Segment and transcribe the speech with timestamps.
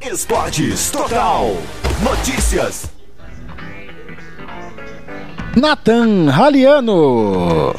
[0.00, 1.56] Esportes Total.
[2.02, 2.90] Notícias.
[5.56, 7.74] Nathan Raliano.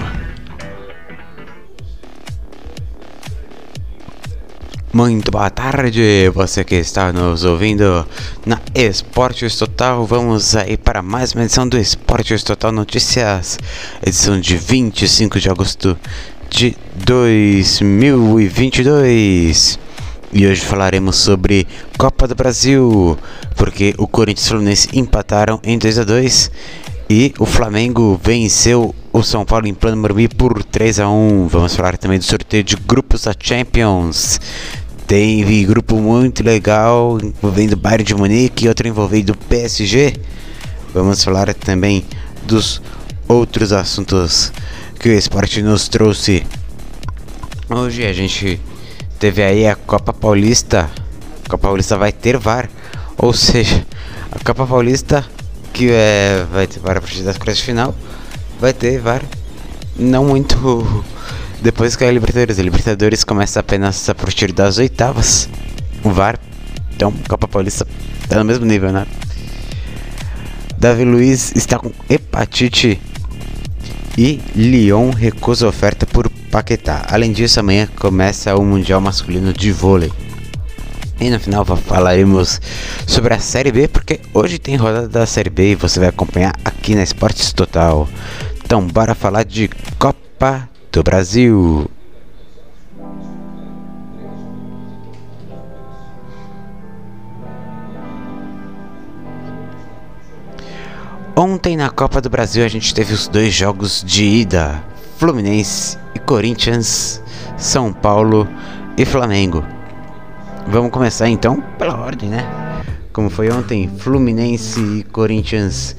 [4.92, 8.06] Muito boa tarde, você que está nos ouvindo
[8.46, 10.04] na Esportes Total.
[10.06, 13.60] Vamos aí para mais uma edição do Esportes Total Notícias,
[14.06, 15.98] edição de 25 de agosto
[16.50, 19.87] de 2022.
[20.32, 21.66] E hoje falaremos sobre
[21.98, 23.18] Copa do Brasil,
[23.56, 26.52] porque o Corinthians e o Fluminense empataram em 2 a 2
[27.10, 31.48] e o Flamengo venceu o São Paulo em plano Morumbi por 3 a 1.
[31.48, 34.42] Vamos falar também do sorteio de grupos da Champions.
[35.08, 40.14] Teve grupo muito legal envolvendo Bayern de Munique e outro envolvendo PSG.
[40.94, 42.04] Vamos falar também
[42.46, 42.82] dos
[43.30, 44.52] outros assuntos
[45.00, 46.46] que o esporte nos trouxe.
[47.70, 48.60] Hoje a gente
[49.20, 50.90] teve aí a Copa Paulista.
[51.46, 52.70] A Copa Paulista vai ter VAR,
[53.18, 53.86] ou seja,
[54.32, 55.26] a Copa Paulista
[55.78, 57.94] que é, vai ter VAR a partir das quartas de final,
[58.60, 59.22] vai ter VAR
[59.96, 61.06] não muito
[61.62, 62.60] depois que a Libertadores.
[62.60, 65.48] A Libertadores começa apenas a partir das oitavas.
[66.04, 66.40] O VAR,
[66.96, 67.88] então Copa Paulista
[68.28, 69.06] tá no mesmo nível, né?
[70.78, 73.00] Davi Luiz está com hepatite
[74.18, 77.06] e Lyon recusa oferta por Paquetá.
[77.12, 80.12] Além disso, amanhã começa o Mundial Masculino de Vôlei.
[81.20, 82.60] E no final falaremos
[83.06, 86.56] sobre a Série B, porque hoje tem rodada da Série B e você vai acompanhar
[86.66, 88.10] aqui na Esportes Total.
[88.66, 89.70] Então, bora falar de
[90.00, 91.88] Copa do Brasil.
[101.36, 104.84] Ontem na Copa do Brasil a gente teve os dois jogos de ida:
[105.18, 107.22] Fluminense e Corinthians,
[107.58, 108.48] São Paulo
[108.96, 109.64] e Flamengo.
[110.68, 112.46] Vamos começar então pela ordem, né?
[113.12, 115.96] Como foi ontem, Fluminense e Corinthians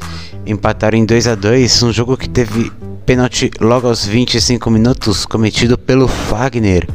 [0.46, 2.70] empataram em 2 a 2 um jogo que teve
[3.04, 6.86] pênalti logo aos 25 minutos cometido pelo Fagner.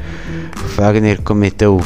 [0.76, 1.82] Fagner cometeu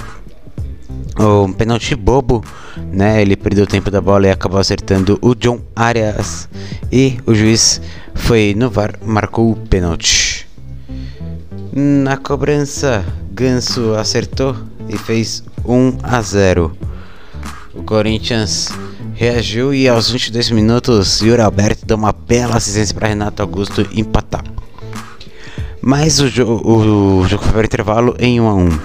[1.20, 2.44] um pênalti bobo,
[2.92, 3.22] né?
[3.22, 6.48] Ele perdeu o tempo da bola e acabou acertando o John Arias
[6.92, 7.82] e o juiz
[8.18, 10.48] foi no VAR, marcou o pênalti.
[11.74, 14.56] Na cobrança, Ganso acertou
[14.90, 16.76] e fez 1 a 0.
[17.76, 18.70] O Corinthians
[19.14, 24.44] reagiu e aos 22 minutos Yuri Alberto deu uma bela assistência para Renato Augusto empatar.
[25.82, 28.80] Mas o, jo o jogo foi para intervalo em 1 a 1.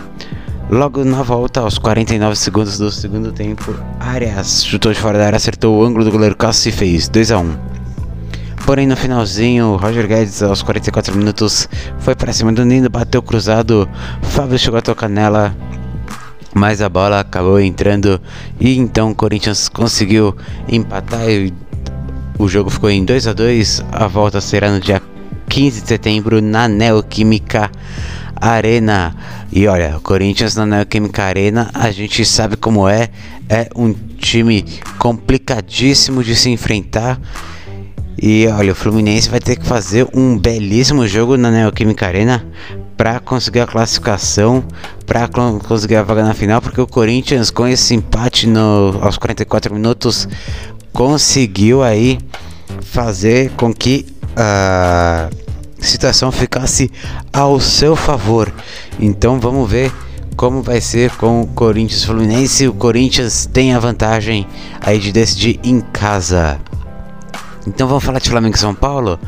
[0.70, 5.36] Logo na volta, aos 49 segundos do segundo tempo, Arias chutou de fora da área,
[5.36, 7.81] acertou o ângulo do goleiro Cássio e fez 2 a 1.
[8.64, 11.68] Porém, no finalzinho, Roger Guedes, aos 44 minutos,
[11.98, 13.88] foi para cima do Nino, bateu cruzado,
[14.22, 15.54] Fábio chegou a tocar nela,
[16.54, 18.20] mas a bola acabou entrando
[18.60, 20.36] e então o Corinthians conseguiu
[20.68, 21.52] empatar e
[22.38, 25.02] o jogo ficou em 2 a 2 A volta será no dia
[25.48, 27.70] 15 de setembro na Neoquímica
[28.34, 29.14] Arena.
[29.52, 33.10] E olha, o Corinthians na Neoquímica Arena, a gente sabe como é,
[33.48, 34.64] é um time
[34.98, 37.20] complicadíssimo de se enfrentar.
[38.24, 42.46] E olha, o Fluminense vai ter que fazer um belíssimo jogo na Neoquímica Arena
[42.96, 44.62] para conseguir a classificação,
[45.04, 49.74] para conseguir a vaga na final, porque o Corinthians com esse empate no, aos 44
[49.74, 50.28] minutos
[50.92, 52.20] conseguiu aí
[52.82, 54.06] fazer com que
[54.36, 55.28] a
[55.80, 56.92] situação ficasse
[57.32, 58.54] ao seu favor.
[59.00, 59.92] Então vamos ver
[60.36, 62.68] como vai ser com o Corinthians Fluminense.
[62.68, 64.46] O Corinthians tem a vantagem
[64.80, 66.60] aí de decidir em casa.
[67.66, 69.18] Então vamos falar de Flamengo e São Paulo?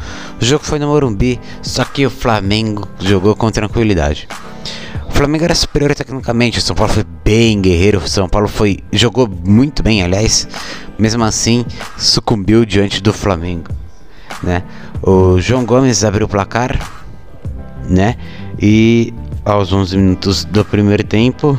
[0.40, 4.28] O jogo foi no Morumbi, só que o Flamengo jogou com tranquilidade.
[5.08, 8.80] O Flamengo era superior tecnicamente, o São Paulo foi bem guerreiro, o São Paulo foi
[8.92, 10.48] jogou muito bem, aliás,
[10.98, 11.64] mesmo assim
[11.96, 13.70] sucumbiu diante do Flamengo,
[14.42, 14.64] né?
[15.00, 16.76] O João Gomes abriu o placar,
[17.88, 18.16] né?
[18.60, 19.14] E
[19.44, 21.56] aos 11 minutos do primeiro tempo,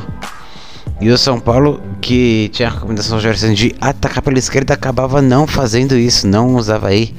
[1.00, 5.96] e o São Paulo, que tinha a recomendação de atacar pela esquerda, acabava não fazendo
[5.96, 7.14] isso, não usava aí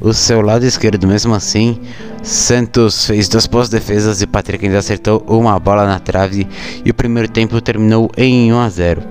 [0.00, 1.06] o seu lado esquerdo.
[1.06, 1.80] Mesmo assim,
[2.22, 6.46] Santos fez duas boas defesas e Patrick ainda acertou uma bola na trave
[6.84, 9.02] e o primeiro tempo terminou em 1 a 0.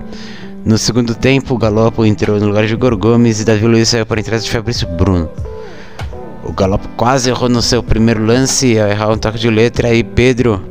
[0.64, 4.22] No segundo tempo, Galopo entrou no lugar de Igor Gomes e Davi Luiz saiu para
[4.22, 5.28] trás de Fabrício Bruno.
[6.44, 10.04] O Galopo quase errou no seu primeiro lance ao errar um toque de letra e
[10.04, 10.62] Pedro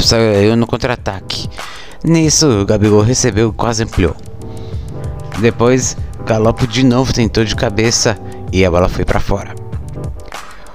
[0.00, 1.48] saiu no contra-ataque.
[2.04, 4.16] Nisso, Gabigol recebeu e quase ampliou.
[5.40, 5.96] Depois,
[6.26, 8.18] Galopo de novo tentou de cabeça
[8.52, 9.54] e a bola foi para fora.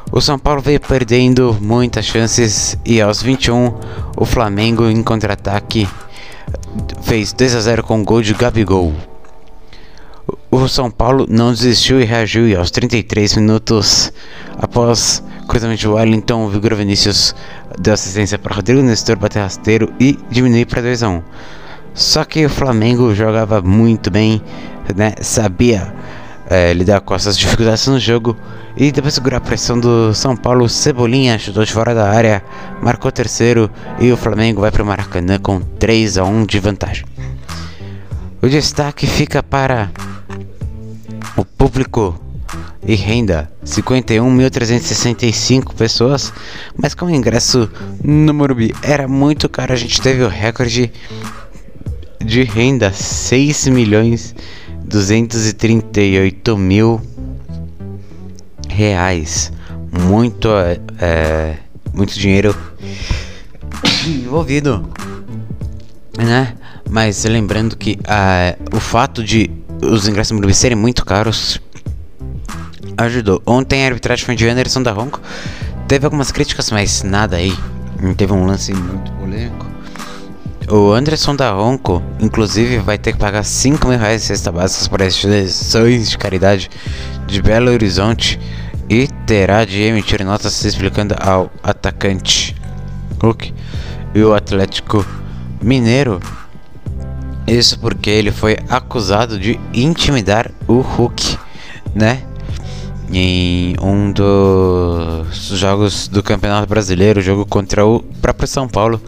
[0.09, 3.73] O São Paulo veio perdendo muitas chances e aos 21
[4.15, 5.87] o Flamengo em contra-ataque
[7.01, 8.93] fez 2 a 0 com gol de Gabigol.
[10.49, 14.13] O São Paulo não desistiu e reagiu e aos 33 minutos
[14.57, 17.35] após cruzamento de Wellington, Vigor Vinícius
[17.79, 21.23] deu assistência para Rodrigo Nestor bater rasteiro e diminuir para 2 a 1.
[21.93, 24.41] Só que o Flamengo jogava muito bem,
[24.95, 25.13] né?
[25.21, 25.93] Sabia
[26.49, 28.37] é, lidar com essas dificuldades no jogo
[28.75, 32.43] e depois segurar a pressão do São Paulo, Cebolinha chutou de fora da área,
[32.81, 33.69] marcou terceiro
[33.99, 37.05] e o Flamengo vai para o Maracanã com 3 a 1 de vantagem.
[38.41, 39.89] O destaque fica para
[41.35, 42.19] o público
[42.87, 46.31] e renda 51.365 pessoas,
[46.75, 47.69] mas como o ingresso
[48.01, 50.89] no Morumbi era muito caro, a gente teve o recorde
[52.23, 54.33] de renda 6 milhões
[54.85, 57.01] 238 mil
[58.69, 59.51] reais.
[59.91, 60.47] Muito,
[60.99, 61.57] é,
[61.93, 62.55] muito dinheiro
[64.07, 64.89] envolvido,
[66.17, 66.55] né?
[66.89, 69.51] Mas lembrando que uh, o fato de
[69.81, 71.59] os ingressos no Morumbi serem muito caros
[72.97, 73.41] ajudou.
[73.45, 75.21] Ontem a arbitragem foi de Anderson da Ronco.
[75.87, 77.55] Teve algumas críticas, mas nada aí.
[78.17, 79.65] Teve um lance muito polêmico.
[80.69, 84.89] O Anderson da Ronco, inclusive, vai ter que pagar 5 mil reais de cesta básica
[84.89, 86.69] para instituições de caridade
[87.25, 88.37] de Belo Horizonte
[88.89, 92.53] e terá de emitir notas se explicando ao atacante
[93.21, 93.53] Hulk
[94.13, 95.05] e o Atlético
[95.61, 96.19] Mineiro.
[97.47, 101.37] Isso porque ele foi acusado de intimidar o Hulk,
[101.95, 102.23] né?
[103.11, 109.01] Em um dos jogos do Campeonato Brasileiro, jogo contra o próprio São Paulo.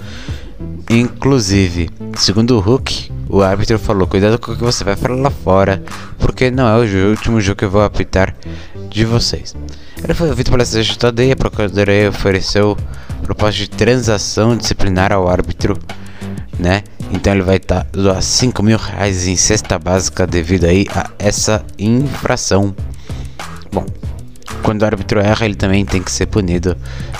[0.89, 5.29] Inclusive, segundo o Hulk, o árbitro falou: Cuidado com o que você vai falar lá
[5.29, 5.83] fora,
[6.17, 8.35] porque não é o último jogo que eu vou apitar
[8.89, 9.55] de vocês.
[10.03, 12.77] Ele foi ouvido pela CJD e a Procuradoria ofereceu
[13.21, 15.77] proposta de transação disciplinar ao árbitro,
[16.57, 16.83] né?
[17.11, 21.09] Então ele vai estar tá, doar 5 mil reais em cesta básica devido aí a
[21.19, 22.73] essa infração.
[23.71, 23.85] Bom,
[24.63, 26.75] quando o árbitro erra, ele também tem que ser punido.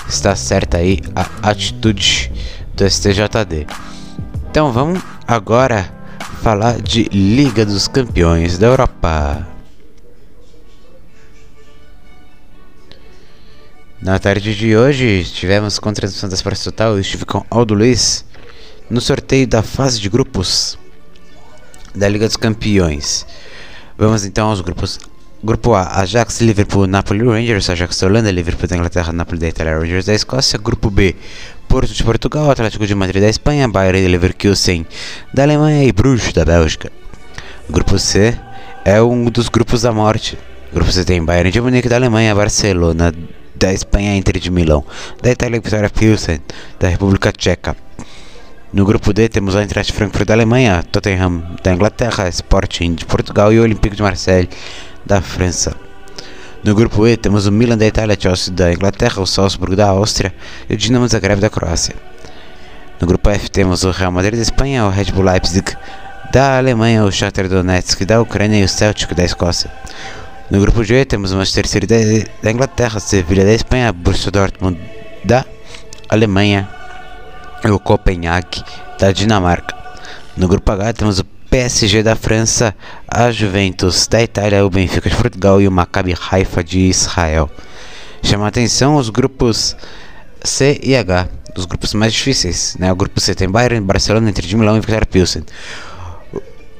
[0.08, 2.32] Está certa aí a atitude
[2.74, 3.66] do STJD.
[4.50, 5.92] Então vamos agora
[6.42, 9.46] falar de Liga dos Campeões da Europa.
[14.00, 18.24] Na tarde de hoje, tivemos com transmissão das Esporte Total, eu estive com Aldo Luiz
[18.88, 20.78] no sorteio da fase de grupos
[21.94, 23.26] da Liga dos Campeões.
[23.98, 24.98] Vamos então aos grupos
[25.42, 29.78] Grupo A, Ajax, Liverpool, Napoli, Rangers, Ajax da Holanda, Liverpool da Inglaterra, Napoli da Itália,
[29.78, 30.58] Rangers da Escócia.
[30.58, 31.16] Grupo B,
[31.66, 34.86] Porto de Portugal, Atlético de Madrid da Espanha, Bayern e Leverkusen
[35.32, 36.92] da Alemanha e Bruges da Bélgica.
[37.70, 38.38] Grupo C
[38.84, 40.36] é um dos grupos da morte.
[40.74, 43.10] Grupo C tem Bayern de Munique da Alemanha, Barcelona
[43.56, 44.84] da Espanha, Inter de Milão,
[45.22, 46.40] da Itália, Vitória Pilsen,
[46.78, 47.74] da República Tcheca.
[48.72, 53.52] No grupo D temos a Eintracht Frankfurt da Alemanha, Tottenham da Inglaterra, Sporting de Portugal
[53.52, 54.48] e o Olympique de Marseille
[55.04, 55.74] da França.
[56.62, 60.34] No grupo E temos o Milan da Itália, Chelsea da Inglaterra, o Salzburg da Áustria
[60.68, 61.94] e o Dinamo Zagreb da Croácia.
[63.00, 65.74] No grupo F temos o Real Madrid da Espanha, o Red Bull Leipzig
[66.30, 69.70] da Alemanha, o Shakhtar Donetsk da Ucrânia e o Celtic da Escócia.
[70.50, 71.86] No grupo G temos o Manchester City
[72.42, 74.78] da Inglaterra, Sevilha da Espanha, Borussia Dortmund
[75.24, 75.46] da
[76.08, 76.68] Alemanha
[77.64, 78.62] e o Copenhague
[78.98, 79.74] da Dinamarca.
[80.36, 82.72] No grupo H temos o PSG da França,
[83.08, 87.50] a Juventus da Itália, o Benfica de Portugal e o Maccabi Haifa de Israel.
[88.22, 89.76] Chama atenção os grupos
[90.44, 92.76] C e H, os grupos mais difíceis.
[92.78, 92.92] Né?
[92.92, 95.42] O grupo C tem Bayern, Barcelona, Inter de Milão e Victoria Pilsen.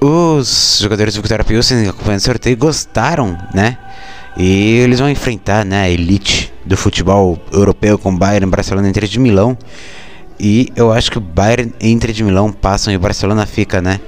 [0.01, 3.77] Os jogadores do Victoria Pilsen acompanhando o sorteio gostaram, né?
[4.37, 9.09] E eles vão enfrentar né, a elite do futebol europeu com Bayern, Barcelona e Inter
[9.09, 9.59] de Milão.
[10.39, 13.83] E eu acho que o Bayern e Inter de Milão passam e o Barcelona fica,
[13.83, 14.01] né?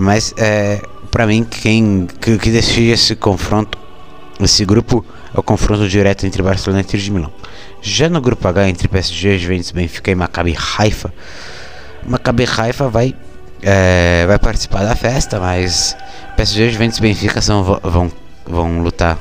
[0.00, 3.78] Mas é, para mim quem que, que decide esse confronto,
[4.40, 7.32] esse grupo é o confronto direto entre Barcelona e Inter de Milão.
[7.80, 11.12] Já no grupo H entre PSG, Juventus, Benfica e Maccabi Haifa,
[12.06, 13.14] Maccabi Haifa vai
[13.62, 15.96] é, vai participar da festa, mas
[16.36, 18.10] PSG, Juventus Benfica são, vão
[18.46, 19.18] vão lutar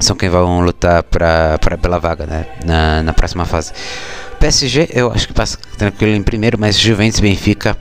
[0.00, 3.72] são quem vão lutar pra, pra, pela vaga né, na, na próxima fase.
[4.38, 7.76] PSG eu acho que passa tranquilo em primeiro, mas Juventus Benfica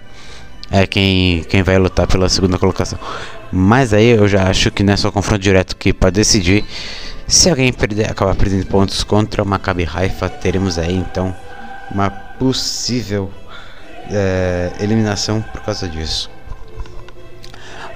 [0.71, 2.99] é quem, quem vai lutar pela segunda colocação.
[3.51, 6.65] Mas aí eu já acho que não é só confronto direto que para decidir.
[7.27, 11.35] Se alguém perder, acabar perdendo pontos contra o Maccabi Haifa, teremos aí então
[11.91, 13.31] uma possível
[14.09, 16.29] é, eliminação por causa disso.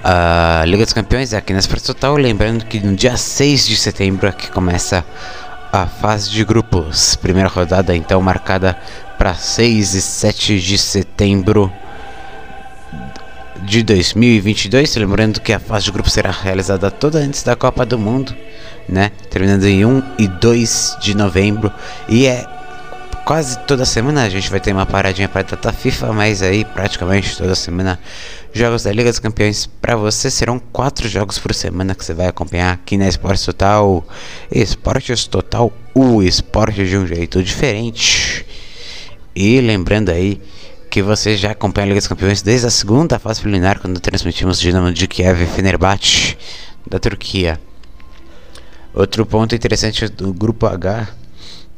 [0.04, 3.76] A Liga dos Campeões é aqui na Esporte Total, lembrando que no dia 6 de
[3.76, 5.04] setembro é que começa
[5.72, 7.14] a fase de grupos.
[7.16, 8.76] Primeira rodada então marcada
[9.16, 11.72] para 6 e 7 de setembro
[13.64, 14.96] de 2022.
[14.96, 18.34] Lembrando que a fase de grupo será realizada toda antes da Copa do Mundo,
[18.88, 19.10] né?
[19.30, 21.72] Terminando em 1 e 2 de novembro.
[22.08, 22.46] E é
[23.24, 27.36] quase toda semana a gente vai ter uma paradinha para data FIFA, mas aí praticamente
[27.36, 27.98] toda semana
[28.52, 32.26] jogos da Liga dos Campeões para você serão quatro jogos por semana que você vai
[32.26, 34.04] acompanhar aqui na Esportes Total.
[34.50, 38.44] Esportes Total, o esporte de um jeito diferente.
[39.34, 40.40] E lembrando aí
[40.92, 44.60] que você já acompanha a Liga dos Campeões desde a segunda fase preliminar quando transmitimos
[44.60, 46.36] Dinamo de Kiev e Fenerbahçe
[46.86, 47.58] da Turquia.
[48.92, 51.08] Outro ponto interessante do grupo H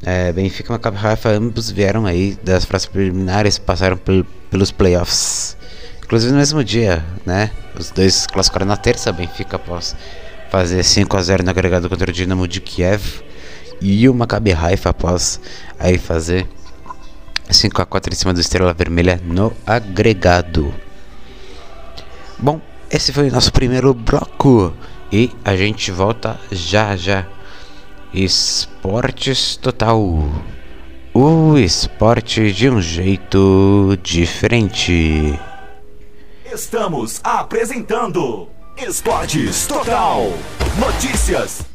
[0.03, 5.55] é, Benfica e Maccabi Haifa ambos vieram aí das fases preliminares, passaram pel pelos playoffs.
[6.03, 7.51] Inclusive no mesmo dia, né?
[7.79, 9.95] Os dois classificaram na terça, Benfica após
[10.51, 13.23] fazer 5 a 0 no agregado contra o Dinamo de Kiev
[13.79, 15.39] e o Maccabi Haifa após
[15.79, 16.45] aí fazer
[17.49, 20.73] 5 a 4 em cima do Estrela Vermelha no agregado.
[22.37, 22.59] Bom,
[22.89, 24.73] esse foi o nosso primeiro bloco
[25.11, 27.25] e a gente volta já já.
[28.13, 29.99] Esportes Total.
[31.13, 35.39] O esporte de um jeito diferente.
[36.45, 40.21] Estamos apresentando Esportes Total.
[40.77, 41.74] Notícias.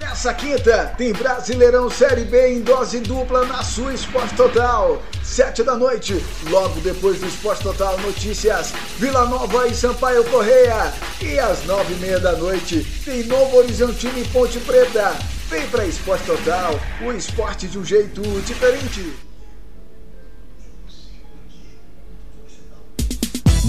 [0.00, 5.00] Nessa quinta, tem Brasileirão Série B em dose dupla na sua Esporte Total.
[5.22, 10.90] Sete da noite, logo depois do Esporte Total Notícias, Vila Nova e Sampaio Correia.
[11.20, 15.14] E às nove e meia da noite, tem Novo Horizontino e Ponte Preta.
[15.50, 19.29] Vem pra Esporte Total, o esporte de um jeito diferente.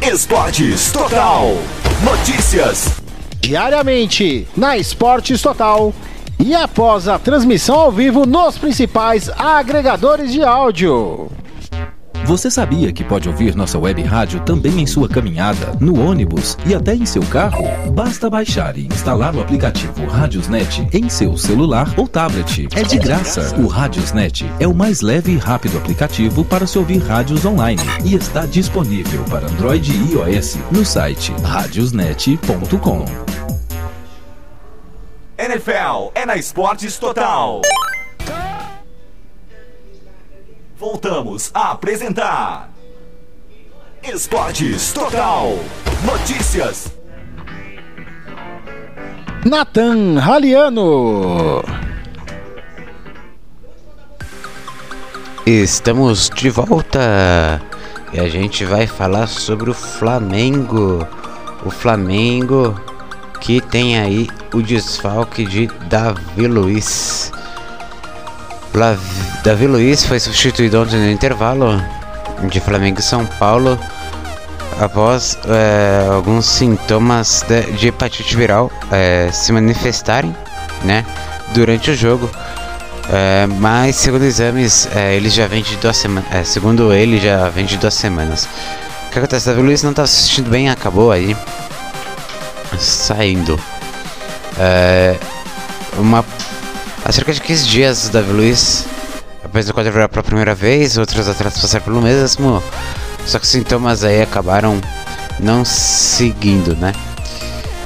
[0.00, 1.56] Esportes Total.
[2.04, 3.00] Notícias.
[3.40, 5.92] Diariamente na Esportes Total.
[6.38, 11.28] E após a transmissão ao vivo nos principais agregadores de áudio.
[12.26, 16.74] Você sabia que pode ouvir nossa web rádio também em sua caminhada, no ônibus e
[16.74, 17.62] até em seu carro?
[17.92, 22.66] Basta baixar e instalar o aplicativo Radiosnet em seu celular ou tablet.
[22.74, 23.54] É de graça.
[23.56, 28.16] O Radiosnet é o mais leve e rápido aplicativo para se ouvir rádios online e
[28.16, 33.04] está disponível para Android e iOS no site radiosnet.com.
[35.38, 37.62] NFL é na Esportes Total.
[40.78, 42.68] Voltamos a apresentar
[44.02, 45.58] Esportes Total.
[46.04, 46.92] Notícias.
[49.46, 51.64] Nathan Raliano.
[55.46, 57.62] Estamos de volta
[58.12, 61.08] e a gente vai falar sobre o Flamengo.
[61.64, 62.78] O Flamengo
[63.40, 67.32] que tem aí o desfalque de Davi Luiz.
[69.42, 71.82] Davi Luiz foi substituído ontem no intervalo
[72.50, 73.78] de Flamengo e São Paulo
[74.78, 80.36] após eh, alguns sintomas de, de hepatite viral eh, se manifestarem,
[80.84, 81.06] né,
[81.54, 82.30] durante o jogo.
[83.08, 86.46] Eh, mas segundo exames, ele já vem de duas semanas.
[86.46, 88.46] segundo ele, já vem de duas semanas.
[89.06, 89.46] O que acontece?
[89.46, 91.34] Davi Luiz não tá se sentindo bem, acabou aí
[92.78, 93.58] saindo.
[94.58, 95.16] É,
[95.96, 96.22] uma
[97.06, 98.84] há cerca de 15 dias Davi Luiz
[99.44, 102.62] o quadro virar pela primeira vez, outros atletas passaram pelo mesmo,
[103.24, 104.78] só que os sintomas aí acabaram
[105.38, 106.92] não seguindo, né?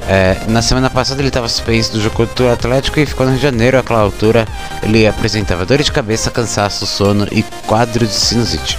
[0.09, 3.33] É, na semana passada ele estava suspenso do jogo contra o Atlético e ficou no
[3.33, 3.79] Rio de Janeiro.
[3.79, 4.49] Àquela altura
[4.83, 8.79] ele apresentava dor de cabeça, cansaço, sono e quadro de sinusite.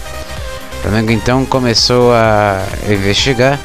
[0.80, 3.58] O Flamengo então começou a investigar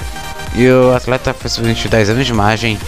[0.55, 2.79] e o atleta foi submetido a exames de imagem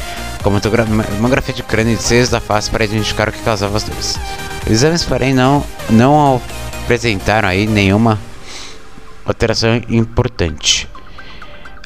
[0.45, 4.19] mamografia de crânio e de seios da face para identificar o que causava as dores.
[4.67, 6.41] Os exames, porém, não, não
[6.85, 8.19] apresentaram aí nenhuma
[9.25, 10.89] alteração importante.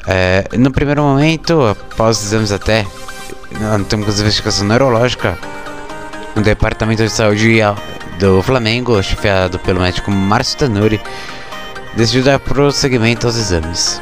[0.07, 2.85] É, no primeiro momento, após os exames até
[3.59, 5.37] não temos investigação neurológica,
[6.35, 7.59] o Departamento de Saúde
[8.19, 11.01] do Flamengo, chefiado pelo médico Márcio Tanuri,
[11.95, 14.01] decidiu dar prosseguimento aos exames.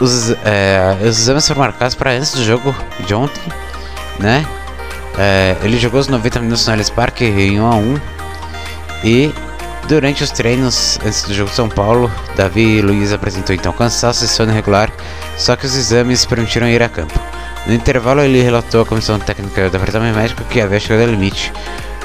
[0.00, 2.74] Os, é, os exames foram marcados para antes do jogo
[3.06, 3.42] de ontem,
[4.18, 4.46] né?
[5.18, 8.00] É, ele jogou os 90 minutos no Allianz Parque em 1 a 1
[9.04, 9.34] e
[9.88, 14.52] Durante os treinos antes do jogo São Paulo, Davi Luiz apresentou então cansaço e sono
[14.52, 14.92] irregular,
[15.38, 17.18] só que os exames permitiram ir a campo.
[17.66, 21.50] No intervalo, ele relatou à comissão técnica do departamento médico que havia chegado ao limite.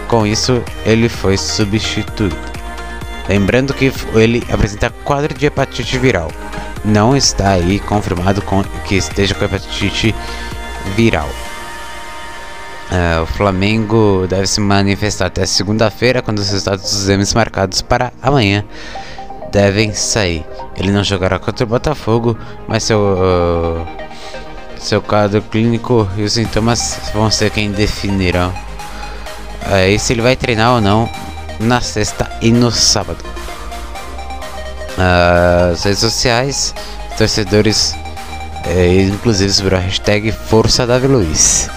[0.08, 2.38] Com isso, ele foi substituído.
[3.28, 6.32] Lembrando que ele apresenta quadro de hepatite viral.
[6.84, 10.14] Não está aí confirmado com, que esteja com hepatite
[10.96, 11.30] viral.
[12.92, 18.12] Uh, o Flamengo deve se manifestar até segunda-feira, quando os resultados dos exames marcados para
[18.22, 18.64] amanhã
[19.52, 20.46] devem sair.
[20.76, 22.38] Ele não jogará contra o Botafogo,
[22.68, 23.88] mas seu, uh,
[24.78, 28.54] seu quadro clínico e os sintomas vão ser quem definirão
[29.90, 31.10] e se ele vai treinar ou não
[31.64, 33.24] na sexta e no sábado.
[34.98, 36.76] As redes sociais,
[37.18, 37.96] torcedores,
[38.66, 41.70] uh, inclusive sobre a hashtag Força Davi Luiz.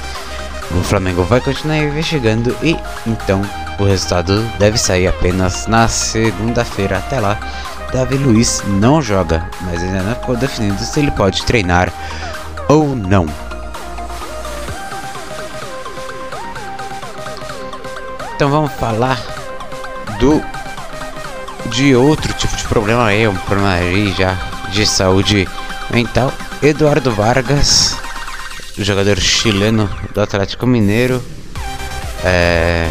[0.73, 2.77] O Flamengo vai continuar investigando e
[3.07, 3.41] então
[3.79, 6.99] o resultado deve sair apenas na segunda-feira.
[6.99, 7.39] Até lá,
[7.93, 11.93] Davi Luiz não joga, mas ainda não ficou definido se ele pode treinar
[12.69, 13.27] ou não.
[18.35, 19.36] Então vamos falar
[20.19, 20.43] do
[21.67, 24.37] de outro tipo de problema aí, um problema aí já
[24.71, 25.49] de saúde
[25.91, 26.33] mental.
[26.63, 27.97] Eduardo Vargas
[28.85, 31.23] jogador chileno do Atlético Mineiro.
[32.25, 32.89] É,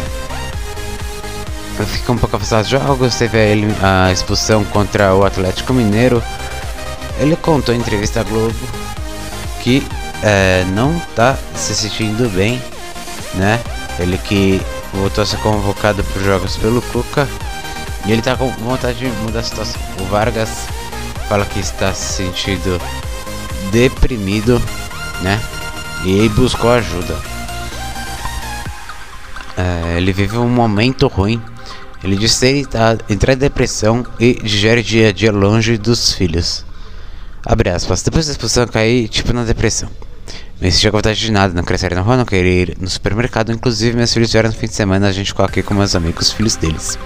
[1.86, 3.38] fica um pouco afastado dos jogos, teve
[3.82, 6.22] a, a, expulsão contra o Atlético Mineiro.
[7.18, 8.54] Ele contou em entrevista à Globo
[9.62, 9.82] que
[10.22, 12.62] é, não está se sentindo bem,
[13.34, 13.60] né?
[13.98, 14.60] Ele que
[14.96, 17.28] voltou a ser convocado para os jogos pelo Cuca
[18.06, 19.80] e ele está com vontade de mudar a situação.
[20.00, 20.66] O Vargas
[21.28, 22.80] fala que está se sentindo
[23.72, 24.60] deprimido,
[25.22, 25.40] né?
[26.04, 27.16] e buscou ajuda.
[29.56, 31.42] É, ele vive um momento ruim.
[32.04, 36.64] Ele disse que está em depressão e digere dia a dia longe dos filhos.
[37.44, 38.02] Abre aspas.
[38.02, 39.88] Depois da expulsão, caí tipo na depressão.
[40.60, 43.52] Sentia com vontade de nada, não sair na rua, não queria ir no supermercado.
[43.52, 46.32] Inclusive, meus filhos vieram no fim de semana, a gente ficou aqui com meus amigos,
[46.32, 46.98] filhos deles.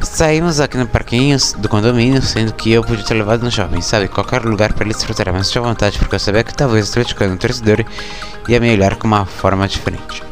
[0.00, 4.08] Saímos aqui no parquinho do condomínio, sendo que eu podia ter levado no shopping, sabe?
[4.08, 7.36] Qualquer lugar para eles desfrutar, mas tinha vontade porque eu sabia que talvez o atleticano
[7.36, 7.84] torcedor
[8.46, 10.22] ia me olhar com uma forma diferente.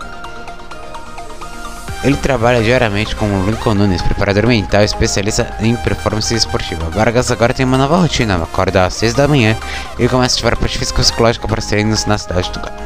[2.04, 6.88] Ele trabalha diariamente com o Lincoln Nunes, preparador mental e especialista em performance esportiva.
[6.90, 9.56] Vargas agora tem uma nova rotina, acorda às 6 da manhã
[9.98, 12.76] e começa a ativar a parte física psicológica para os treinos na cidade do Galo.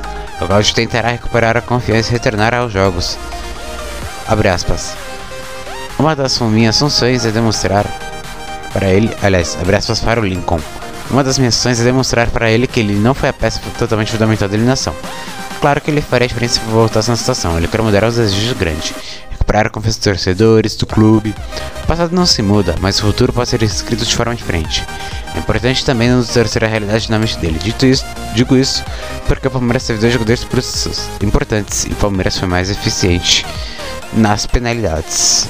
[0.40, 3.18] O Galo tentará recuperar a confiança e retornar aos jogos.
[4.26, 4.94] Abre aspas.
[5.98, 7.84] Uma das minhas funções é demonstrar
[8.72, 10.60] para ele, aliás, abraços para o Lincoln.
[11.10, 14.12] Uma das minhas funções é demonstrar para ele que ele não foi a peça totalmente
[14.12, 14.94] fundamental da eliminação.
[15.60, 17.58] Claro que ele faria a diferença se voltasse na situação.
[17.58, 18.94] Ele quer mudar os desejos grandes,
[19.30, 21.34] recuperar a confiança dos torcedores, do clube.
[21.82, 24.86] O passado não se muda, mas o futuro pode ser escrito de forma diferente.
[25.34, 27.58] É importante também não distorcer a realidade na mente dele.
[27.58, 28.82] Dito isso, digo isso
[29.26, 30.46] porque o Palmeiras teve dois jogadores
[31.22, 33.44] importantes e o Palmeiras foi mais eficiente
[34.14, 35.46] nas penalidades.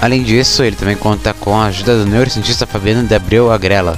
[0.00, 3.96] Além disso, ele também conta com a ajuda do neurocientista Fabiano de Abreu Agrela,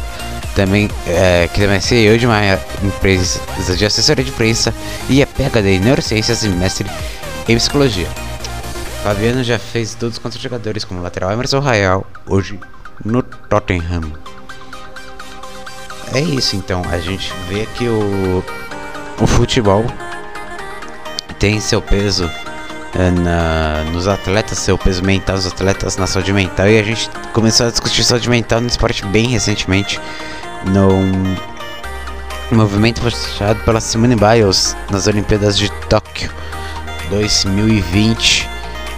[0.54, 2.40] também, é, que também é CEO de uma
[2.82, 3.40] empresa
[3.76, 4.74] de assessoria de imprensa
[5.08, 6.88] e é PhD em neurociências e mestre
[7.48, 8.08] em psicologia.
[9.02, 12.58] Fabiano já fez todos contra jogadores como lateral Emerson Royal, hoje
[13.04, 14.12] no Tottenham.
[16.14, 18.42] É isso então, a gente vê que o,
[19.20, 19.84] o futebol
[21.38, 22.30] tem seu peso
[22.94, 26.68] é, na, nos atletas, seu peso mental, os atletas na saúde mental.
[26.68, 30.00] E a gente começou a discutir saúde mental no esporte bem recentemente,
[30.66, 30.90] no
[32.55, 36.31] movimento puxado pela Simone Biles nas Olimpíadas de Tóquio
[37.11, 38.48] 2020,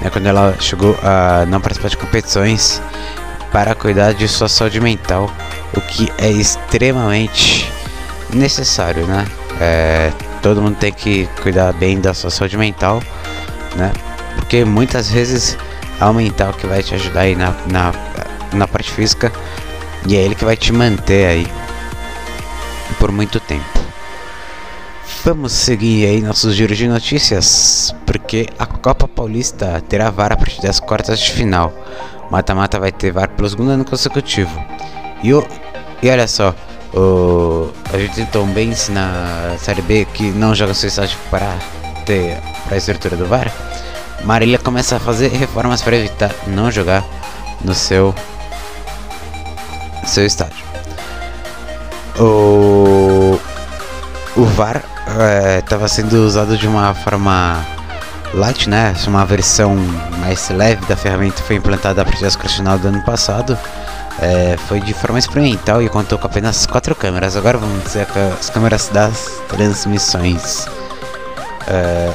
[0.00, 2.80] né, quando ela chegou a não participar de competições
[3.52, 5.30] para cuidar de sua saúde mental,
[5.74, 7.70] o que é extremamente
[8.32, 9.24] necessário, né?
[9.60, 13.02] É, todo mundo tem que cuidar bem da sua saúde mental
[13.76, 13.92] né?
[14.34, 15.56] Porque muitas vezes
[16.00, 17.92] o mental que vai te ajudar aí na, na,
[18.52, 19.32] na parte física
[20.06, 21.46] e é ele que vai te manter aí
[22.98, 23.64] por muito tempo.
[25.24, 30.62] Vamos seguir aí nossos giros de notícias, porque a Copa Paulista terá VAR a partir
[30.62, 31.72] das quartas de final.
[32.30, 34.64] Mata-mata vai ter VAR pelo segundo ano consecutivo.
[35.22, 35.44] E, o,
[36.00, 36.54] e olha só,
[36.94, 41.56] o, a gente tem Tom Benz na Série B que não joga seu estádio para
[42.04, 43.52] ter para a estrutura do VAR.
[44.24, 47.04] Marília começa a fazer reformas para evitar não jogar
[47.64, 48.14] no seu
[50.06, 50.64] seu estádio.
[52.18, 53.38] O,
[54.36, 54.82] o VAR
[55.58, 57.64] estava é, sendo usado de uma forma
[58.34, 58.94] Lite, né?
[59.06, 59.76] Uma versão
[60.20, 63.58] mais leve da ferramenta foi implantada a partir das do ano passado.
[64.18, 67.36] É, foi de forma experimental e contou com apenas quatro câmeras.
[67.36, 68.06] Agora vamos dizer
[68.38, 70.66] as câmeras das transmissões.
[71.68, 72.12] É,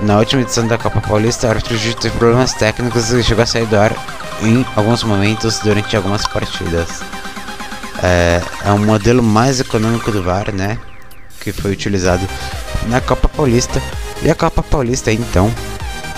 [0.00, 3.66] na última edição da Copa Paulista, o árbitro teve problemas técnicos e chegou a sair
[3.66, 3.92] do ar
[4.42, 7.02] em alguns momentos durante algumas partidas.
[8.02, 10.78] É, é um modelo mais econômico do VAR, né?
[11.40, 12.26] Que foi utilizado
[12.86, 13.80] na Copa Paulista.
[14.22, 15.52] E a Copa Paulista, então,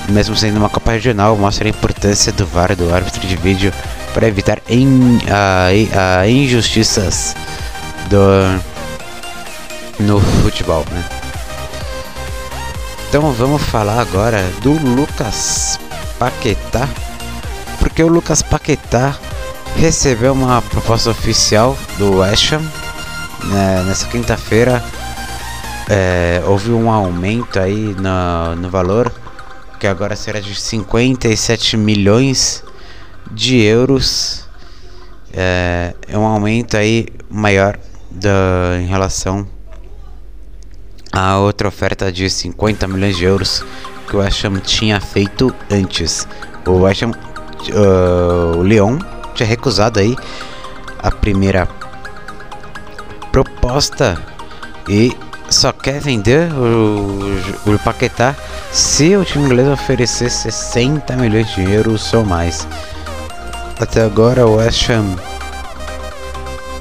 [0.08, 3.72] mesmo sendo uma Copa Regional, mostra a importância do VAR, do árbitro de vídeo,
[4.12, 7.34] para evitar in, a, injustiças
[8.08, 8.60] do,
[10.02, 11.04] no futebol, né?
[13.08, 15.78] Então vamos falar agora do Lucas
[16.18, 16.88] Paquetá,
[17.80, 19.18] porque o Lucas Paquetá
[19.76, 22.62] recebeu uma proposta oficial do West Ham
[23.44, 24.82] né, nessa quinta-feira.
[25.88, 29.12] É, houve um aumento aí no, no valor,
[29.78, 32.62] que agora será de 57 milhões
[33.30, 34.48] de euros.
[35.32, 37.78] É, é um aumento aí maior
[38.10, 39.46] da, em relação
[41.12, 43.64] a outra oferta de 50 milhões de euros
[44.08, 46.26] que o West Ham tinha feito antes.
[46.66, 48.98] O West Ham, uh, o Lyon
[49.34, 50.16] tinha recusado aí
[51.02, 51.68] a primeira
[53.32, 54.18] proposta
[54.88, 55.16] e
[55.48, 58.34] só quer vender o, o Paquetá
[58.72, 62.66] se o time inglês oferecer 60 milhões de euros ou mais.
[63.80, 65.16] Até agora o West Ham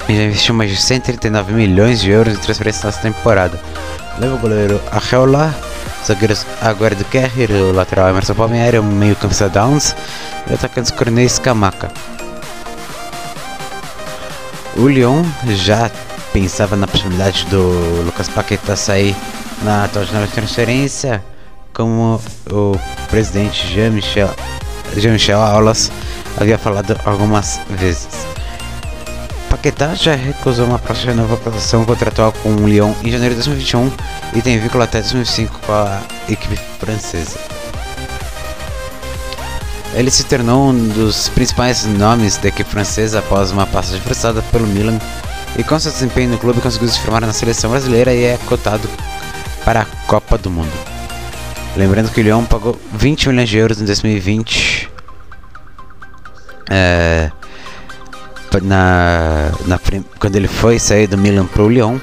[0.08, 3.60] já investiu mais de 139 milhões de euros em transferências nessa temporada.
[4.20, 5.54] Leva o goleiro Arreola,
[6.06, 9.96] zagueiros Aguardo Kerrer, o lateral Emerson Palmieri, o meio campista Downs
[10.48, 11.92] e o atacante Cornei Scamaca.
[14.80, 15.92] O Lyon já
[16.32, 19.14] pensava na possibilidade do Lucas Paquetá sair
[19.62, 21.22] na atual janela de transferência,
[21.74, 22.18] como
[22.50, 24.34] o presidente Jean-Michel
[24.96, 25.92] Jean Aulas
[26.40, 28.08] havia falado algumas vezes.
[29.50, 33.92] Paquetá já recusou uma próxima renovação contratual com o Lyon em janeiro de 2021
[34.34, 37.59] e tem vínculo até 2005 com a equipe francesa.
[39.94, 44.68] Ele se tornou um dos principais nomes da equipe francesa após uma passagem frustrada pelo
[44.68, 45.00] Milan
[45.58, 48.88] e com seu desempenho no clube conseguiu se firmar na seleção brasileira e é cotado
[49.66, 50.72] para a Copa do Mundo.
[51.76, 54.90] Lembrando que o Lyon pagou 20 milhões de euros em 2020
[56.70, 57.32] é,
[58.62, 59.80] na, na,
[60.20, 62.00] quando ele foi sair do Milan para o Lyon,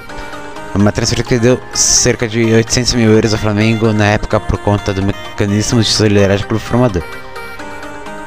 [0.75, 4.93] uma transferência que deu cerca de 800 mil euros ao Flamengo na época por conta
[4.93, 7.03] do mecanismo de solidariedade pelo formador.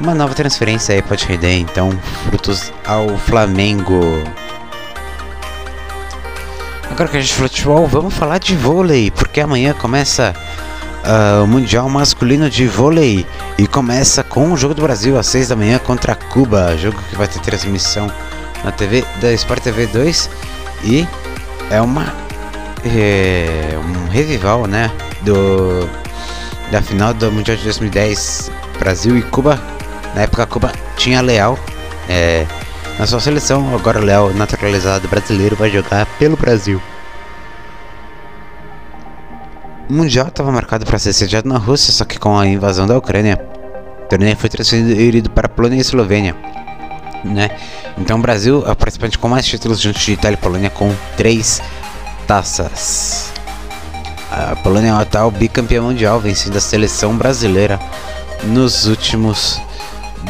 [0.01, 1.91] Uma nova transferência aí pode render então
[2.25, 4.01] frutos ao Flamengo.
[6.89, 10.33] Agora que a gente falou de futebol, vamos falar de vôlei, porque amanhã começa
[11.05, 13.27] uh, o Mundial Masculino de Vôlei
[13.59, 17.15] e começa com o Jogo do Brasil às 6 da manhã contra Cuba, jogo que
[17.15, 18.11] vai ter transmissão
[18.63, 20.29] na TV da Sport TV 2
[20.83, 21.07] e
[21.69, 22.11] é uma
[22.83, 25.87] é, um revival, né, do
[26.71, 29.70] da final do Mundial de 2010 Brasil e Cuba.
[30.15, 31.57] Na época Cuba tinha Leal
[32.09, 32.45] é,
[32.99, 36.81] na sua seleção, agora Leal naturalizado brasileiro vai jogar pelo Brasil.
[39.89, 42.97] O Mundial estava marcado para ser sediado na Rússia, só que com a invasão da
[42.97, 43.43] Ucrânia,
[44.03, 46.35] o torneio foi transferido para Polônia e Eslovênia.
[47.23, 47.49] Né?
[47.97, 50.93] Então o Brasil é o participante com mais títulos junto de Itália e Polônia com
[51.17, 51.61] três
[52.25, 53.33] taças.
[54.31, 57.79] A Polônia é o atual bicampeão mundial, vencendo a seleção brasileira
[58.43, 59.61] nos últimos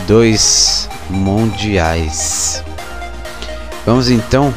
[0.07, 2.63] dois mundiais.
[3.85, 4.53] Vamos então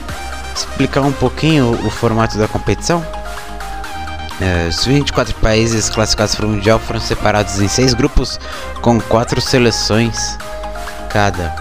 [0.55, 3.05] explicar um pouquinho o, o formato da competição.
[4.41, 8.41] É, os 24 países classificados para o Mundial foram separados em seis grupos
[8.81, 10.37] com quatro seleções
[11.09, 11.55] cada.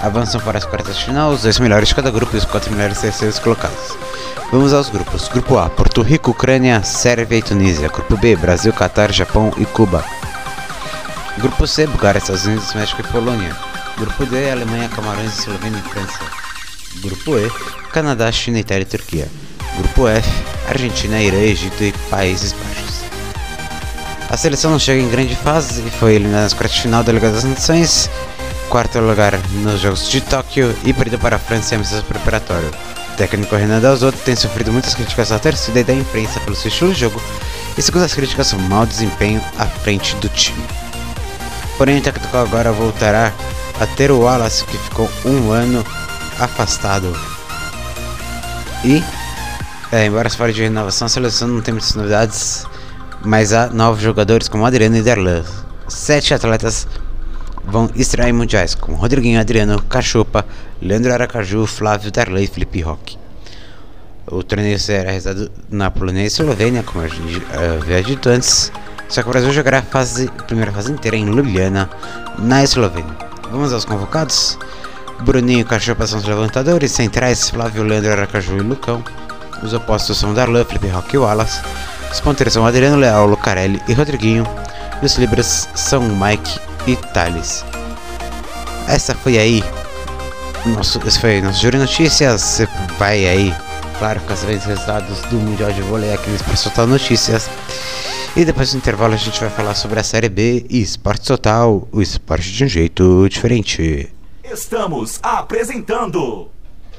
[0.00, 2.70] Avançam para as quartas de final os dois melhores de cada grupo e os quatro
[2.72, 3.96] melhores terceiros colocados.
[4.52, 5.28] Vamos aos grupos.
[5.28, 7.88] Grupo A: Porto Rico, Ucrânia, Sérvia e Tunísia.
[7.88, 10.04] Grupo B: Brasil, Catar, Japão e Cuba.
[11.38, 13.56] Grupo C: Bulgária, Estados Unidos, México e Polônia.
[13.96, 16.18] Grupo D: Alemanha, Camarões, Eslovênia e França.
[17.00, 17.48] Grupo E:
[17.92, 19.28] Canadá, China, Itália e Turquia.
[19.76, 20.28] Grupo F:
[20.68, 23.04] Argentina, Irã, Egito e Países Baixos.
[24.28, 27.12] A seleção não chega em grande fase e foi eliminada nas quartas de final da
[27.12, 28.10] Liga das Nações,
[28.68, 32.68] quarto lugar nos Jogos de Tóquio e perdeu para a França em amistoso preparatório.
[33.12, 36.68] O técnico Renan Dalzotto tem sofrido muitas críticas da torcida e da imprensa pelo seu
[36.68, 37.22] estilo de jogo
[37.76, 40.87] e, segundo as críticas, um mau desempenho à frente do time.
[41.78, 43.32] Porém, o técnico agora voltará
[43.80, 45.84] a ter o Wallace, que ficou um ano
[46.38, 47.16] afastado.
[48.84, 49.02] E
[49.90, 52.66] é, embora se fale de renovação, a seleção não tem muitas novidades,
[53.24, 55.42] mas há novos jogadores como Adriano e Darlan.
[55.88, 56.86] Sete atletas
[57.64, 60.44] vão estrear em mundiais, como Rodriguinho, Adriano, Cachopa,
[60.82, 63.16] Leandro Aracaju, Flávio Darlan e Felipe Roque.
[64.26, 68.70] O torneio será realizado na Polônia e Eslovênia, como eu havia dito antes.
[69.08, 71.88] Só que o Brasil jogará a fase, primeira fase inteira em Ljubljana,
[72.38, 73.16] na Eslovênia.
[73.50, 74.58] Vamos aos convocados.
[75.20, 79.02] Bruninho e Cachopa são os levantadores, centrais Flávio, Leandro, Aracaju e Lucão.
[79.62, 81.60] Os opostos são Darlan, Felipe Roque e Wallace.
[82.12, 84.46] Os ponteiros são Adriano Leal, Lucarelli e Rodriguinho.
[85.02, 87.64] E os libras são Mike e Thales.
[88.86, 89.64] Essa foi aí.
[90.66, 92.40] Nosso, esse foi nosso Júri Notícias.
[92.40, 92.68] Você
[92.98, 93.54] vai aí,
[93.98, 97.48] claro, com os resultados do Mundial de Vôlei aqui no Expresso Total Notícias.
[98.36, 101.88] E depois do intervalo a gente vai falar sobre a Série B e Esporte Total,
[101.90, 104.12] o esporte de um jeito diferente.
[104.44, 106.48] Estamos apresentando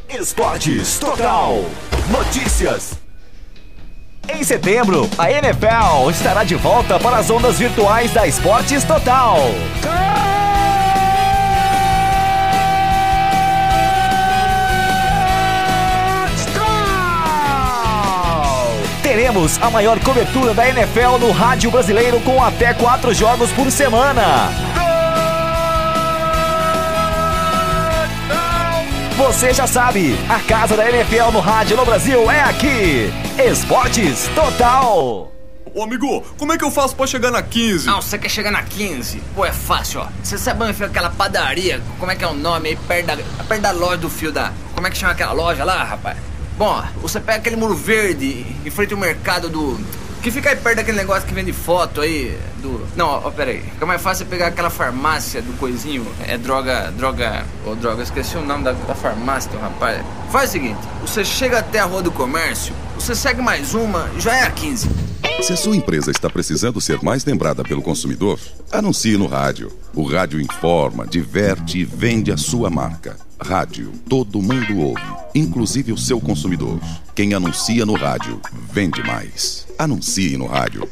[0.10, 1.64] Esportes Total
[2.12, 2.94] Notícias.
[4.28, 9.38] Em setembro, a NFL estará de volta para as ondas virtuais da Esportes Total.
[19.10, 24.22] Teremos a maior cobertura da NFL no rádio brasileiro com até quatro jogos por semana.
[29.18, 33.12] Você já sabe, a casa da NFL no rádio no Brasil é aqui.
[33.44, 35.32] Esportes Total.
[35.74, 37.88] Ô amigo, como é que eu faço pra chegar na 15?
[37.88, 39.24] Não, você quer chegar na 15?
[39.34, 40.08] Pô, é fácil, ó.
[40.22, 41.82] Você sabe onde fica aquela padaria?
[42.00, 42.76] Como é que é o nome aí?
[42.76, 44.54] Perto da, perto da loja do fio da.
[44.76, 46.29] Como é que chama aquela loja lá, rapaz?
[46.60, 49.80] Bom, você pega aquele muro verde em frente ao mercado do.
[50.22, 52.86] Que fica aí perto daquele negócio que vende foto aí do.
[52.98, 53.62] Não, ó, pera aí.
[53.62, 56.06] Fica mais fácil pegar aquela farmácia do coisinho.
[56.28, 56.92] É droga.
[56.92, 57.46] Droga.
[57.66, 60.04] Ô, droga, esqueci o nome da, da farmácia rapaz.
[60.30, 64.36] Faz o seguinte: você chega até a rua do comércio, você segue mais uma, já
[64.36, 64.90] é a 15.
[65.42, 68.38] Se a sua empresa está precisando ser mais lembrada pelo consumidor,
[68.70, 69.72] anuncie no rádio.
[69.96, 73.18] O rádio informa, diverte e vende a sua marca.
[73.42, 75.02] Rádio, todo mundo ouve,
[75.34, 76.78] inclusive o seu consumidor.
[77.16, 79.66] Quem anuncia no rádio, vende mais.
[79.78, 80.86] Anuncie no rádio.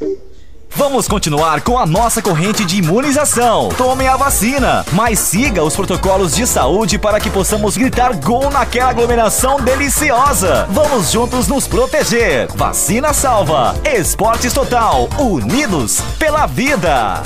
[0.70, 3.68] Vamos continuar com a nossa corrente de imunização.
[3.70, 8.90] Tome a vacina, mas siga os protocolos de saúde para que possamos gritar gol naquela
[8.90, 10.66] aglomeração deliciosa.
[10.70, 12.48] Vamos juntos nos proteger.
[12.54, 13.74] Vacina salva.
[13.84, 17.22] Esportes Total, unidos pela vida.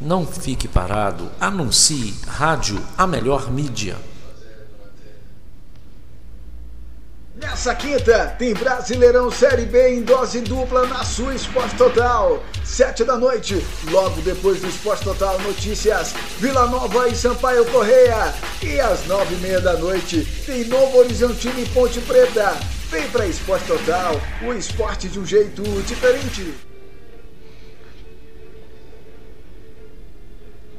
[0.00, 2.14] Não fique parado, anuncie.
[2.28, 3.96] Rádio, a melhor mídia.
[7.44, 12.42] Nessa quinta tem Brasileirão Série B em dose dupla na sua Esporte Total.
[12.64, 18.34] Sete da noite, logo depois do Esporte Total Notícias, Vila Nova e Sampaio Correia.
[18.62, 22.54] E às nove e meia da noite tem Novo Horizontino e Ponte Preta.
[22.90, 26.54] Vem pra Esporte Total, o esporte de um jeito diferente.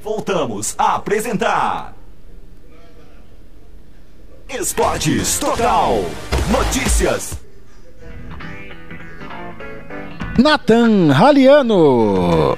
[0.02, 1.96] Voltamos a apresentar
[4.60, 6.06] Esportes Total
[6.50, 7.38] Notícias.
[10.38, 12.56] Nathan Raliano.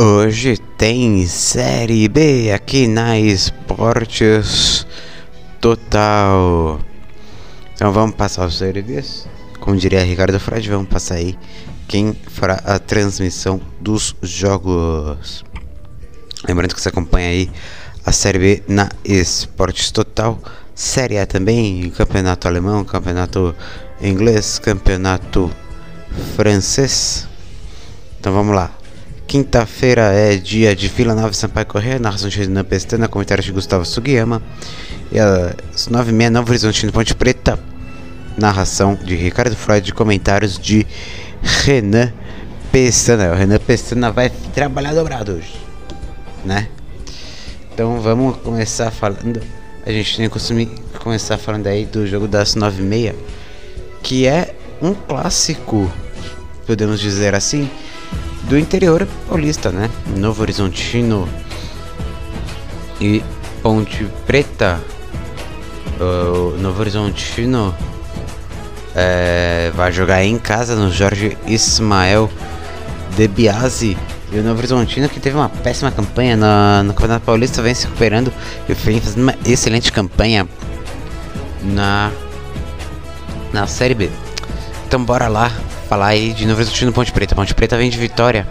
[0.00, 4.84] Hoje tem Série B aqui na Esportes
[5.60, 6.80] Total.
[7.72, 9.33] Então vamos passar os serviços.
[9.64, 11.38] Como diria Ricardo Freud, vamos passar aí
[11.88, 15.42] quem fará a transmissão dos jogos.
[16.46, 17.50] Lembrando que você acompanha aí
[18.04, 20.38] a Série B na Esportes Total.
[20.74, 23.54] Série A também, campeonato alemão, campeonato
[24.02, 25.50] inglês, campeonato
[26.36, 27.26] francês.
[28.20, 28.70] Então vamos lá.
[29.26, 33.52] Quinta-feira é dia de Vila Nova e Sampaio Correia, narração de Renan Pestana, comentários de
[33.52, 34.42] Gustavo Sugiyama.
[35.10, 37.58] E às 9h30, Novo Horizonte Ponte Preta,
[38.36, 40.86] narração de Ricardo Freud, comentários de
[41.42, 42.12] Renan
[42.72, 43.32] Pestana.
[43.32, 45.54] O Renan Pestana vai trabalhar dobrado hoje,
[46.44, 46.68] né?
[47.72, 49.40] Então vamos começar falando.
[49.86, 53.14] A gente tem que começar falando aí do jogo das 9h30,
[54.02, 55.90] que é um clássico,
[56.66, 57.70] podemos dizer assim
[58.44, 59.90] do interior paulista, né?
[60.16, 61.28] Novo Horizontino
[63.00, 63.22] e
[63.62, 64.80] Ponte Preta.
[66.00, 67.74] O Novo Horizontino
[68.94, 72.30] é, vai jogar em casa no Jorge Ismael
[73.16, 73.96] de Biasi.
[74.32, 77.84] E o Novo Horizontino que teve uma péssima campanha no, no Campeonato Paulista vem se
[77.84, 78.32] recuperando
[78.68, 80.48] e vem fazendo uma excelente campanha
[81.62, 82.10] na,
[83.52, 84.10] na Série B.
[84.86, 85.52] Então bora lá
[85.88, 87.34] falar aí de Novo Horizontino Ponte Preta.
[87.34, 88.46] Ponte Preta vem de vitória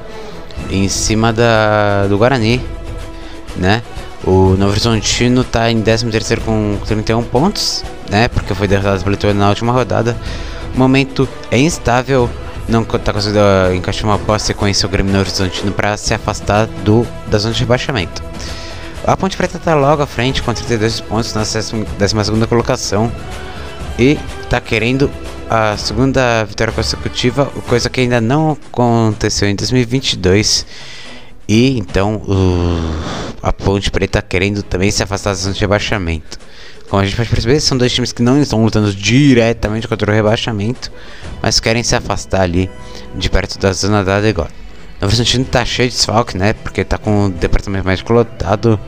[0.70, 2.62] em cima da, do Guarani
[3.56, 3.82] né?
[4.24, 8.28] O Novo Horizontino tá em 13º com 31 pontos, né?
[8.28, 10.18] Porque foi derrotado pelo Ituano na última rodada.
[10.74, 12.30] O momento é instável,
[12.68, 13.42] não tá conseguindo
[13.76, 17.60] encaixar uma boa sequência o Grêmio Novo Horizontino para se afastar do, da zona de
[17.60, 18.24] rebaixamento.
[19.06, 23.12] A Ponte Preta tá logo à frente com 32 pontos na 12ª colocação
[24.00, 24.18] e
[24.50, 25.12] tá querendo
[25.50, 30.66] a segunda vitória consecutiva, coisa que ainda não aconteceu em 2022.
[31.48, 32.80] E então o,
[33.42, 36.40] a Ponte Preta querendo também se afastar da zona de rebaixamento.
[36.94, 40.14] Como a gente pode perceber, são dois times que não estão lutando diretamente contra o
[40.14, 40.92] rebaixamento,
[41.42, 42.70] mas querem se afastar ali
[43.16, 44.46] de perto da zona da Degor.
[45.02, 46.54] Novo Horizontino tá cheio de desfalque, né?
[46.54, 48.80] Porque tá com o departamento médico lotado.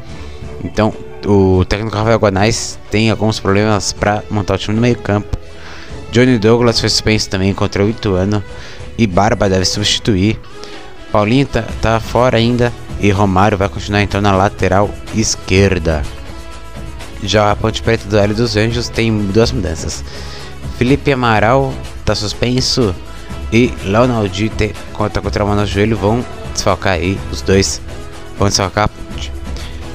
[0.64, 0.94] Então,
[1.26, 5.36] o técnico Rafael Guanais tem alguns problemas para montar o time no meio-campo.
[6.12, 8.44] Johnny Douglas foi suspenso também contra o Ituano
[9.00, 10.40] e Barba deve substituir.
[11.12, 16.04] Paulinho tá, tá fora ainda e Romário vai continuar então na lateral esquerda.
[17.28, 20.04] Já a Ponte Preta do Hélio dos Anjos tem duas mudanças.
[20.78, 22.94] Felipe Amaral tá suspenso
[23.52, 27.82] e Leonaldite conta contra o no joelho vão desfalcar aí os dois
[28.38, 29.32] vão desfalcar a Ponte.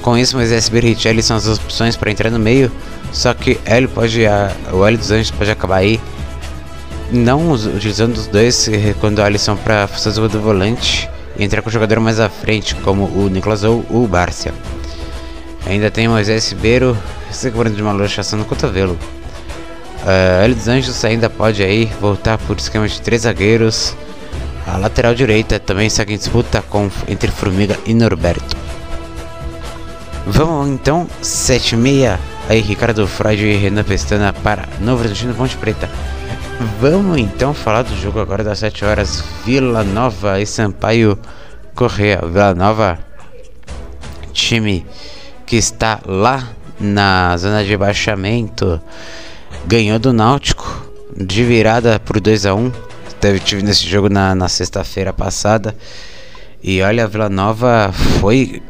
[0.01, 2.71] Com isso, Moisés Berricelli são as opções para entrar no meio,
[3.11, 5.99] só que Hélio pode, a, o Hélio dos Anjos pode acabar aí
[7.11, 11.69] não utilizando os dois quando o Alisson para fazer o do volante e entrar com
[11.69, 14.53] o jogador mais à frente, como o Nicolas ou o Bárcia.
[15.65, 16.97] Ainda tem Moisés Ribeiro
[17.31, 18.97] se cobrando de uma luxação no cotovelo.
[20.03, 23.95] Uh, Hélio dos Anjos ainda pode aí voltar por esquema de três zagueiros.
[24.65, 28.57] A lateral direita também segue em disputa com, entre Formiga e Norberto.
[30.25, 32.19] Vamos então, 7 e meia.
[32.49, 35.89] Aí Ricardo Freud e Renan Pestana para Novo Horizontino Ponte Preta.
[36.79, 39.23] Vamos então falar do jogo agora das 7 horas.
[39.45, 41.17] Vila Nova e Sampaio
[41.73, 42.21] Correia.
[42.23, 42.99] Vila Nova,
[44.31, 44.85] time
[45.45, 46.47] que está lá
[46.81, 48.81] na zona de rebaixamento,
[49.65, 52.71] ganhou do Náutico de virada por 2 a 1
[53.21, 55.75] Teve tive nesse jogo na, na sexta-feira passada.
[56.63, 58.63] E olha, a Vila Nova foi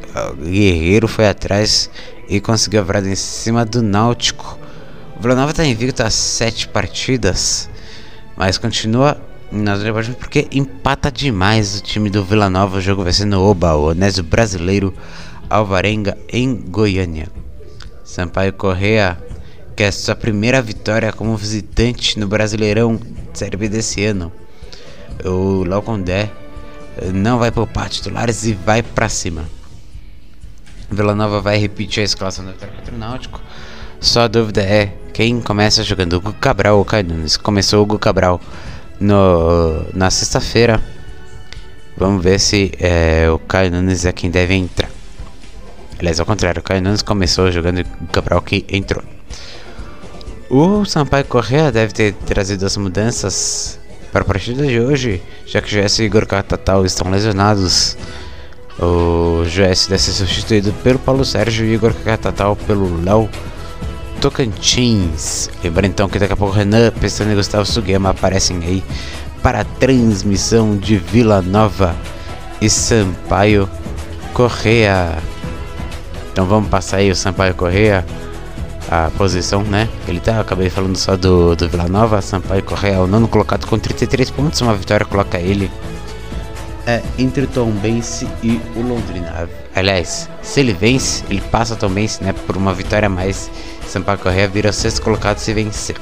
[0.43, 1.89] guerreiro, foi atrás
[2.28, 4.60] e conseguiu a virada em cima do Náutico.
[5.17, 7.69] O Vila Nova está invicto a 7 partidas,
[8.36, 9.17] mas continua
[9.50, 12.80] na zona de porque empata demais o time do Vila Nova.
[12.80, 14.93] O jogo vai ser no Oba, o Onésio Brasileiro
[15.50, 17.40] Alvarenga, em Goiânia.
[18.12, 19.17] Sampaio Correa
[19.74, 23.00] quer sua primeira vitória como visitante no Brasileirão
[23.34, 24.30] Série B desse ano.
[25.24, 26.30] O Léo Condé
[27.13, 29.45] não vai poupar titulares e vai para cima.
[30.91, 33.39] Vila Nova vai repetir a escalação vitória contra Náutico.
[34.02, 37.38] Só a dúvida é quem começa jogando, o Cabral ou Caio Nunes.
[37.38, 38.41] Começou o Hugo Cabral
[39.00, 40.82] no, na sexta-feira.
[41.95, 44.89] Vamos ver se é, o Caio Nunes é quem deve entrar.
[46.01, 49.03] Aliás, ao contrário, Caio Nunes começou jogando o Cabral que entrou.
[50.49, 53.79] O Sampaio Correa deve ter trazido as mudanças
[54.11, 57.95] para a partida de hoje, já que Jesse e Igor Catatal estão lesionados.
[58.79, 63.29] O Jesse deve ser substituído pelo Paulo Sérgio e Igor Catatal pelo Léo
[64.19, 65.51] Tocantins.
[65.63, 68.83] Lembrando então que daqui a pouco Renan, Pestana e Gustavo Sugema aparecem aí
[69.43, 71.95] para a transmissão de Vila Nova
[72.59, 73.69] e Sampaio
[74.33, 75.31] Correa.
[76.32, 78.06] Então vamos passar aí o Sampaio Correa
[78.89, 79.88] a posição, né?
[80.08, 83.80] Ele tá, acabei falando só do, do Vila Nova, Sampaio Correia, o nono colocado com
[83.80, 85.72] 33 pontos, uma vitória coloca ele
[86.86, 89.50] é, entre o Tom Bense e o Londrina.
[89.76, 92.34] Aliás, se ele vence, ele passa o Tom Bense, né?
[92.34, 93.50] Por uma vitória a mais,
[93.88, 95.96] Sampaio Correia vira o sexto colocado se vencer.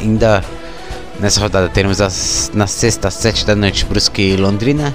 [0.00, 0.44] Ainda
[1.20, 4.94] nessa rodada teremos as, na sexta, às sete da noite, Brusque e Londrina,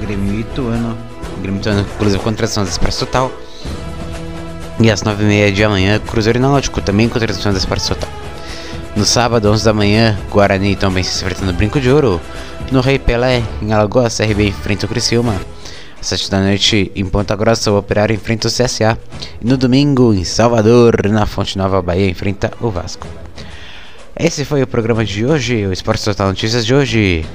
[0.00, 0.96] Grêmio Ituano,
[1.42, 3.30] Grêmio Ituano, inclusive contratação do Expresso Total.
[4.78, 8.10] E às 9h30 de amanhã, Cruzeiro e Náutico, também com transmissão da Esporte Total.
[8.94, 12.20] No sábado, 11 da manhã, Guarani também se enfrentando no Brinco de Ouro.
[12.70, 15.34] No Rei Pelé, em Alagoas, CRB enfrenta o Criciúma.
[16.00, 18.98] Às 7 da noite, em Ponta Grossa, o Operário enfrenta o CSA.
[19.40, 23.06] E no domingo, em Salvador, na Fonte Nova Bahia, enfrenta o Vasco.
[24.18, 27.26] Esse foi o programa de hoje, o Esporte Total Notícias de hoje.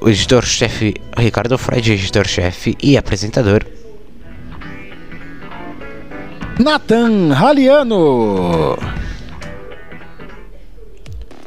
[0.00, 3.64] O editor-chefe Ricardo Freud, editor-chefe e apresentador
[6.58, 8.78] Nathan Raliano.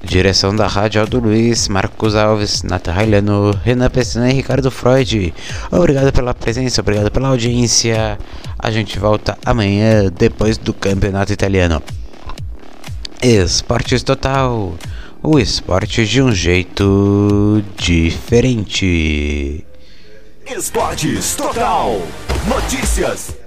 [0.04, 5.34] Direção da Rádio Aldo Luiz, Marcos Alves, Nathan Raliano, Renan Pestana e Ricardo Freud.
[5.72, 8.20] Obrigado pela presença, obrigado pela audiência.
[8.58, 11.82] A gente volta amanhã depois do Campeonato Italiano.
[13.22, 14.76] Esportes Total.
[15.24, 19.66] O esporte de um jeito diferente.
[20.46, 22.00] Esportes Total.
[22.48, 23.39] Notícias.